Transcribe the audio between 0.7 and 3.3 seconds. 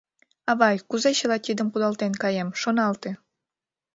кузе чыла тидым кудалтен каем, шоналте.